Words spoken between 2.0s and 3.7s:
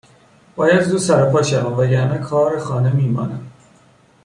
کار خانه میماند